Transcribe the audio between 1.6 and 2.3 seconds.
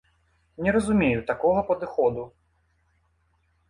падыходу.